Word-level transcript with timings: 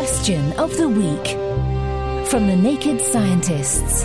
Question 0.00 0.52
of 0.54 0.74
the 0.78 0.88
week 0.88 1.26
from 2.26 2.46
the 2.46 2.56
Naked 2.56 3.02
Scientists. 3.02 4.04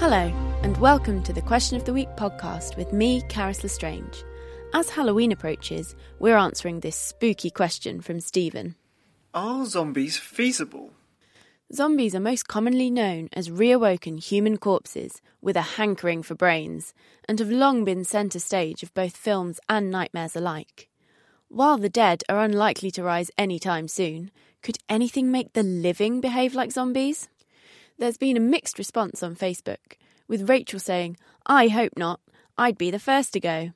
Hello, 0.00 0.32
and 0.64 0.76
welcome 0.78 1.22
to 1.22 1.32
the 1.32 1.40
Question 1.40 1.76
of 1.76 1.84
the 1.84 1.92
Week 1.92 2.08
podcast 2.16 2.76
with 2.76 2.92
me, 2.92 3.22
Caris 3.28 3.62
Lestrange. 3.62 4.24
As 4.74 4.90
Halloween 4.90 5.30
approaches, 5.30 5.94
we're 6.18 6.36
answering 6.36 6.80
this 6.80 6.96
spooky 6.96 7.50
question 7.50 8.00
from 8.00 8.18
Stephen. 8.18 8.74
Are 9.32 9.64
zombies 9.66 10.18
feasible? 10.18 10.90
Zombies 11.72 12.16
are 12.16 12.20
most 12.20 12.48
commonly 12.48 12.90
known 12.90 13.28
as 13.32 13.48
reawoken 13.48 14.18
human 14.18 14.56
corpses 14.56 15.20
with 15.40 15.56
a 15.56 15.78
hankering 15.78 16.20
for 16.20 16.34
brains, 16.34 16.92
and 17.28 17.38
have 17.38 17.48
long 17.48 17.84
been 17.84 18.02
centre 18.02 18.40
stage 18.40 18.82
of 18.82 18.92
both 18.92 19.16
films 19.16 19.60
and 19.68 19.88
nightmares 19.88 20.34
alike. 20.34 20.88
While 21.48 21.78
the 21.78 21.88
dead 21.88 22.24
are 22.28 22.42
unlikely 22.42 22.90
to 22.92 23.04
rise 23.04 23.30
anytime 23.38 23.86
soon, 23.86 24.32
could 24.62 24.78
anything 24.88 25.30
make 25.30 25.52
the 25.52 25.62
living 25.62 26.20
behave 26.20 26.56
like 26.56 26.72
zombies? 26.72 27.28
There's 27.98 28.18
been 28.18 28.36
a 28.36 28.40
mixed 28.40 28.76
response 28.76 29.22
on 29.22 29.36
Facebook, 29.36 29.94
with 30.26 30.48
Rachel 30.48 30.80
saying, 30.80 31.18
I 31.46 31.68
hope 31.68 31.92
not, 31.96 32.18
I'd 32.58 32.78
be 32.78 32.90
the 32.90 32.98
first 32.98 33.32
to 33.34 33.40
go. 33.40 33.70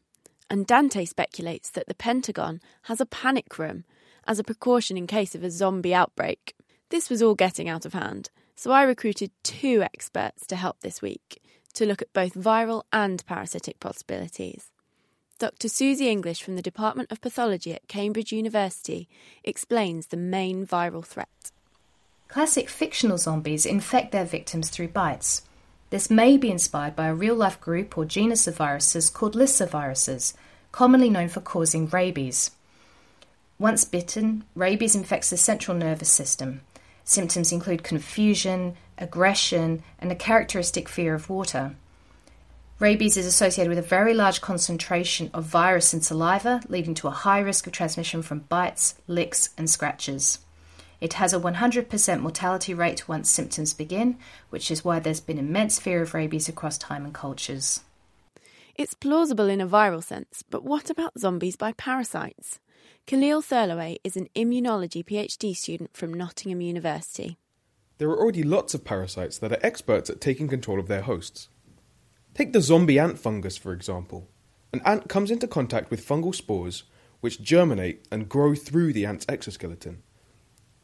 And 0.51 0.67
Dante 0.67 1.05
speculates 1.05 1.71
that 1.71 1.87
the 1.87 1.95
Pentagon 1.95 2.61
has 2.83 3.01
a 3.01 3.07
panic 3.07 3.57
room 3.57 3.85
as 4.27 4.41
a 4.41 4.45
precaution 4.45 4.97
in 4.97 5.07
case 5.07 5.37
of 5.37 5.45
a 5.45 5.51
zombie 5.51 5.95
outbreak. 5.95 6.57
This 6.95 7.11
was 7.11 7.23
all 7.23 7.35
getting 7.35 7.69
out 7.69 7.85
of 7.85 7.93
hand, 7.93 8.31
so 8.55 8.71
I 8.71 8.85
recruited 8.85 9.33
two 9.43 9.83
experts 9.83 10.47
to 10.47 10.55
help 10.55 10.79
this 10.79 11.03
week 11.03 11.43
to 11.73 11.85
look 11.85 12.01
at 12.01 12.13
both 12.13 12.35
viral 12.35 12.85
and 12.93 13.27
parasitic 13.27 13.81
possibilities. 13.81 14.71
Dr. 15.41 15.67
Susie 15.67 16.09
English 16.09 16.41
from 16.41 16.55
the 16.55 16.63
Department 16.63 17.11
of 17.11 17.21
Pathology 17.21 17.75
at 17.75 17.89
Cambridge 17.89 18.31
University 18.31 19.09
explains 19.43 20.07
the 20.07 20.17
main 20.17 20.65
viral 20.65 21.05
threat. 21.05 21.51
Classic 22.29 22.69
fictional 22.69 23.19
zombies 23.19 23.67
infect 23.67 24.13
their 24.13 24.25
victims 24.25 24.71
through 24.71 24.87
bites. 24.87 25.43
This 25.91 26.11
may 26.11 26.37
be 26.37 26.53
inspired 26.53 26.95
by 26.95 27.09
a 27.09 27.15
real 27.15 27.35
life 27.35 27.61
group 27.61 27.99
or 27.99 28.05
genus 28.05 28.47
of 28.47 28.57
viruses 28.57 29.11
called 29.11 29.35
lyssaviruses, 29.35 30.35
commonly 30.71 31.11
known 31.11 31.29
for 31.29 31.41
causing 31.41 31.89
rabies. 31.89 32.53
Once 33.59 33.85
bitten, 33.85 34.45
rabies 34.55 34.95
infects 34.95 35.31
the 35.31 35.37
central 35.37 35.77
nervous 35.77 36.09
system. 36.09 36.61
Symptoms 37.05 37.53
include 37.53 37.85
confusion, 37.85 38.77
aggression, 38.99 39.83
and 39.99 40.11
a 40.11 40.17
characteristic 40.17 40.89
fear 40.89 41.15
of 41.15 41.29
water. 41.29 41.77
Rabies 42.81 43.17
is 43.17 43.27
associated 43.27 43.69
with 43.69 43.79
a 43.79 43.89
very 43.89 44.15
large 44.15 44.41
concentration 44.41 45.31
of 45.33 45.45
virus 45.45 45.95
in 45.95 46.01
saliva, 46.01 46.61
leading 46.69 46.95
to 46.95 47.09
a 47.09 47.13
high 47.13 47.39
risk 47.39 47.67
of 47.67 47.73
transmission 47.73 48.23
from 48.23 48.41
bites, 48.41 48.95
licks, 49.07 49.51
and 49.57 49.71
scratches. 49.71 50.41
It 51.01 51.15
has 51.15 51.33
a 51.33 51.39
100% 51.39 52.21
mortality 52.21 52.75
rate 52.75 53.09
once 53.09 53.31
symptoms 53.31 53.75
begin, 53.75 54.17
which 54.51 54.71
is 54.71 54.85
why 54.85 54.99
there's 54.99 55.21
been 55.21 55.39
immense 55.39 55.79
fear 55.79 56.03
of 56.03 56.15
rabies 56.15 56.49
across 56.49 56.79
time 56.79 57.05
and 57.05 57.15
cultures. 57.15 57.81
It's 58.75 58.95
plausible 58.95 59.49
in 59.49 59.61
a 59.61 59.69
viral 59.69 60.03
sense, 60.03 60.43
but 60.51 60.65
what 60.65 60.91
about 60.91 61.19
zombies 61.19 61.57
by 61.57 61.73
parasites? 61.73 62.59
Khalil 63.07 63.43
Thurloway 63.43 63.97
is 64.03 64.17
an 64.17 64.29
immunology 64.35 65.05
PhD 65.05 65.57
student 65.57 65.97
from 65.97 66.15
Nottingham 66.15 66.61
University. 66.61 67.39
There 67.99 68.09
are 68.09 68.19
already 68.19 68.43
lots 68.43 68.75
of 68.75 68.85
parasites 68.85 69.39
that 69.39 69.53
are 69.53 69.59
experts 69.63 70.11
at 70.11 70.21
taking 70.21 70.49
control 70.49 70.81
of 70.81 70.89
their 70.89 71.03
hosts. 71.03 71.49
Take 72.35 72.53
the 72.53 72.61
zombie 72.61 72.99
ant 72.99 73.19
fungus, 73.19 73.57
for 73.57 73.73
example. 73.73 74.29
An 74.73 74.83
ant 74.85 75.09
comes 75.09 75.31
into 75.31 75.47
contact 75.47 75.91
with 75.91 76.07
fungal 76.07 76.35
spores, 76.35 76.83
which 77.21 77.41
germinate 77.41 78.09
and 78.11 78.29
grow 78.29 78.55
through 78.55 78.93
the 78.93 79.07
ant's 79.07 79.27
exoskeleton. 79.29 80.03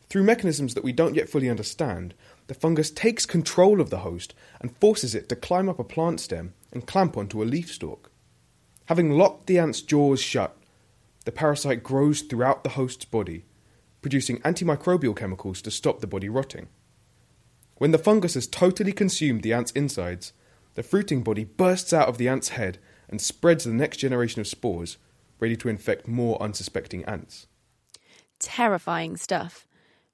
Through 0.09 0.25
mechanisms 0.25 0.75
that 0.75 0.85
we 0.85 0.93
don't 0.93 1.15
yet 1.15 1.29
fully 1.29 1.49
understand, 1.49 2.15
the 2.47 2.55
fungus 2.55 2.91
takes 2.91 3.27
control 3.27 3.81
of 3.81 3.91
the 3.91 3.99
host 3.99 4.35
and 4.61 4.77
forces 4.79 5.15
it 5.15 5.29
to 5.29 5.37
climb 5.37 5.69
up 5.69 5.79
a 5.79 5.85
plant 5.85 6.21
stem 6.21 6.55
and 6.73 6.87
clamp 6.87 7.17
onto 7.17 7.43
a 7.43 7.45
leaf 7.45 7.73
stalk. 7.73 8.11
Having 8.87 9.11
locked 9.11 9.47
the 9.47 9.59
ant's 9.59 9.83
jaws 9.83 10.21
shut, 10.21 10.57
the 11.31 11.37
parasite 11.37 11.85
grows 11.85 12.23
throughout 12.23 12.65
the 12.65 12.71
host's 12.71 13.05
body, 13.05 13.45
producing 14.03 14.39
antimicrobial 14.39 15.17
chemicals 15.17 15.63
to 15.63 15.71
stop 15.71 16.01
the 16.01 16.07
body 16.09 16.29
rotting. 16.29 16.67
When 17.77 17.93
the 17.93 17.99
fungus 17.99 18.35
has 18.35 18.49
totally 18.49 18.91
consumed 18.91 19.45
the 19.45 19.53
ant's 19.53 19.71
insides, 19.71 20.33
the 20.75 20.83
fruiting 20.83 21.23
body 21.23 21.45
bursts 21.45 21.93
out 21.93 22.09
of 22.09 22.19
the 22.19 22.29
ant's 22.29 22.49
head 22.49 22.79
and 23.09 23.21
spreads 23.21 23.63
the 23.63 23.73
next 23.73 23.99
generation 23.99 24.41
of 24.41 24.49
spores, 24.49 24.99
ready 25.39 25.55
to 25.55 25.69
infect 25.69 26.09
more 26.09 26.37
unsuspecting 26.43 27.05
ants. 27.05 27.47
Terrifying 28.41 29.17
stuff. 29.17 29.69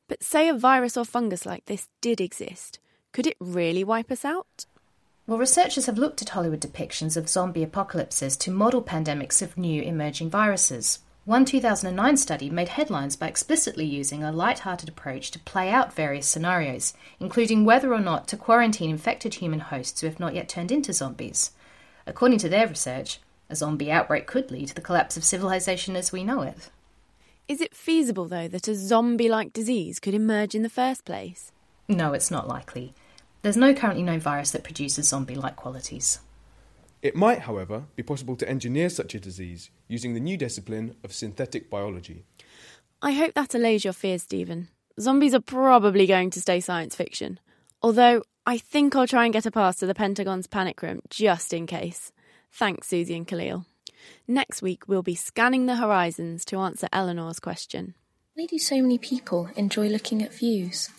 But 0.08 0.22
say 0.22 0.50
a 0.50 0.54
virus 0.54 0.98
or 0.98 1.06
fungus 1.06 1.46
like 1.46 1.64
this 1.64 1.88
did 2.02 2.20
exist, 2.20 2.78
could 3.12 3.26
it 3.26 3.38
really 3.40 3.84
wipe 3.84 4.10
us 4.10 4.26
out? 4.26 4.66
Well, 5.26 5.38
researchers 5.38 5.86
have 5.86 5.96
looked 5.96 6.20
at 6.20 6.28
Hollywood 6.28 6.60
depictions 6.60 7.16
of 7.16 7.30
zombie 7.30 7.62
apocalypses 7.62 8.36
to 8.36 8.50
model 8.50 8.82
pandemics 8.82 9.40
of 9.40 9.56
new 9.56 9.80
emerging 9.80 10.28
viruses. 10.28 10.98
One 11.26 11.44
2009 11.44 12.16
study 12.18 12.50
made 12.50 12.68
headlines 12.68 13.16
by 13.16 13.26
explicitly 13.26 13.84
using 13.84 14.22
a 14.22 14.30
light-hearted 14.30 14.88
approach 14.88 15.32
to 15.32 15.40
play 15.40 15.70
out 15.70 15.92
various 15.92 16.28
scenarios, 16.28 16.94
including 17.18 17.64
whether 17.64 17.92
or 17.92 17.98
not 17.98 18.28
to 18.28 18.36
quarantine 18.36 18.90
infected 18.90 19.34
human 19.34 19.58
hosts 19.58 20.00
who 20.00 20.06
have 20.06 20.20
not 20.20 20.36
yet 20.36 20.48
turned 20.48 20.70
into 20.70 20.92
zombies. 20.92 21.50
According 22.06 22.38
to 22.38 22.48
their 22.48 22.68
research, 22.68 23.18
a 23.50 23.56
zombie 23.56 23.90
outbreak 23.90 24.28
could 24.28 24.52
lead 24.52 24.68
to 24.68 24.74
the 24.76 24.80
collapse 24.80 25.16
of 25.16 25.24
civilization 25.24 25.96
as 25.96 26.12
we 26.12 26.22
know 26.22 26.42
it. 26.42 26.70
Is 27.48 27.60
it 27.60 27.74
feasible, 27.74 28.28
though, 28.28 28.46
that 28.46 28.68
a 28.68 28.76
zombie 28.76 29.28
like 29.28 29.52
disease 29.52 29.98
could 29.98 30.14
emerge 30.14 30.54
in 30.54 30.62
the 30.62 30.68
first 30.68 31.04
place? 31.04 31.50
No, 31.88 32.12
it's 32.12 32.30
not 32.30 32.46
likely. 32.46 32.94
There's 33.42 33.56
no 33.56 33.74
currently 33.74 34.04
known 34.04 34.20
virus 34.20 34.52
that 34.52 34.62
produces 34.62 35.08
zombie 35.08 35.34
like 35.34 35.56
qualities. 35.56 36.20
It 37.06 37.14
might, 37.14 37.42
however, 37.42 37.84
be 37.94 38.02
possible 38.02 38.34
to 38.34 38.48
engineer 38.48 38.88
such 38.88 39.14
a 39.14 39.20
disease 39.20 39.70
using 39.86 40.12
the 40.12 40.18
new 40.18 40.36
discipline 40.36 40.96
of 41.04 41.12
synthetic 41.12 41.70
biology. 41.70 42.24
I 43.00 43.12
hope 43.12 43.34
that 43.34 43.54
allays 43.54 43.84
your 43.84 43.92
fears, 43.92 44.24
Stephen. 44.24 44.70
Zombies 44.98 45.32
are 45.32 45.40
probably 45.40 46.08
going 46.08 46.30
to 46.30 46.40
stay 46.40 46.58
science 46.58 46.96
fiction. 46.96 47.38
Although, 47.80 48.24
I 48.44 48.58
think 48.58 48.96
I'll 48.96 49.06
try 49.06 49.22
and 49.22 49.32
get 49.32 49.46
a 49.46 49.52
pass 49.52 49.76
to 49.76 49.86
the 49.86 49.94
Pentagon's 49.94 50.48
panic 50.48 50.82
room 50.82 51.00
just 51.08 51.52
in 51.52 51.68
case. 51.68 52.10
Thanks, 52.50 52.88
Susie 52.88 53.14
and 53.14 53.28
Khalil. 53.28 53.66
Next 54.26 54.60
week, 54.60 54.88
we'll 54.88 55.04
be 55.04 55.14
scanning 55.14 55.66
the 55.66 55.76
horizons 55.76 56.44
to 56.46 56.58
answer 56.58 56.88
Eleanor's 56.92 57.38
question. 57.38 57.94
Why 58.34 58.46
do 58.46 58.58
so 58.58 58.82
many 58.82 58.98
people 58.98 59.48
enjoy 59.54 59.90
looking 59.90 60.24
at 60.24 60.34
views? 60.34 60.90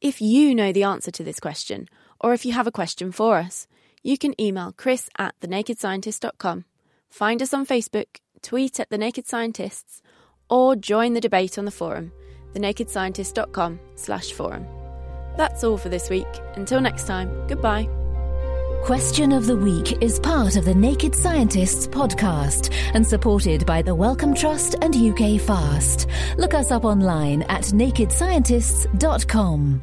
If 0.00 0.22
you 0.22 0.54
know 0.54 0.72
the 0.72 0.84
answer 0.84 1.10
to 1.10 1.22
this 1.22 1.40
question, 1.40 1.90
or 2.22 2.32
if 2.32 2.46
you 2.46 2.54
have 2.54 2.66
a 2.66 2.72
question 2.72 3.12
for 3.12 3.36
us, 3.36 3.66
you 4.06 4.16
can 4.16 4.40
email 4.40 4.72
chris 4.76 5.10
at 5.18 5.38
thenakedscientist.com, 5.40 6.64
find 7.10 7.42
us 7.42 7.52
on 7.52 7.66
Facebook, 7.66 8.06
tweet 8.42 8.80
at 8.80 8.88
The 8.88 8.98
Naked 8.98 9.26
Scientists, 9.26 10.02
or 10.48 10.76
join 10.76 11.14
the 11.14 11.20
debate 11.20 11.58
on 11.58 11.64
the 11.64 11.70
forum, 11.70 12.12
thenakedscientist.com 12.54 13.80
slash 13.96 14.32
forum. 14.32 14.66
That's 15.36 15.64
all 15.64 15.76
for 15.76 15.88
this 15.88 16.08
week. 16.08 16.26
Until 16.54 16.80
next 16.80 17.06
time, 17.06 17.46
goodbye. 17.48 17.88
Question 18.84 19.32
of 19.32 19.46
the 19.46 19.56
Week 19.56 20.00
is 20.00 20.20
part 20.20 20.56
of 20.56 20.64
the 20.64 20.74
Naked 20.74 21.14
Scientists 21.14 21.88
podcast 21.88 22.72
and 22.94 23.04
supported 23.04 23.66
by 23.66 23.82
the 23.82 23.94
Wellcome 23.94 24.34
Trust 24.34 24.76
and 24.80 24.94
UK 24.94 25.40
Fast. 25.40 26.06
Look 26.38 26.54
us 26.54 26.70
up 26.70 26.84
online 26.84 27.42
at 27.42 27.62
nakedscientists.com. 27.62 29.82